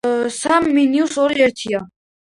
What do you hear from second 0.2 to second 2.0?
სამს მინუს ორი ერთია.